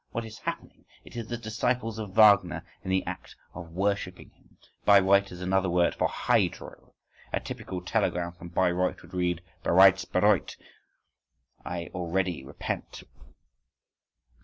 What 0.09 0.25
is 0.25 0.39
happening? 0.39 0.85
It 1.05 1.15
is 1.15 1.27
the 1.27 1.37
disciples 1.37 1.99
of 1.99 2.15
Wagner 2.15 2.65
in 2.83 2.89
the 2.89 3.05
act 3.05 3.35
of 3.53 3.69
worshipping 3.73 4.31
him.… 4.31 4.57
Bayreuth 4.83 5.31
is 5.31 5.41
another 5.41 5.69
word 5.69 5.93
for 5.93 6.05
a 6.05 6.11
Hydro. 6.11 6.95
A 7.31 7.39
typical 7.39 7.83
telegram 7.83 8.31
from 8.31 8.49
Bayreuth 8.49 9.03
would 9.03 9.13
read 9.13 9.43
bereits 9.63 10.05
bereut 10.05 10.57
(I 11.63 11.91
already 11.93 12.43
repent). 12.43 13.03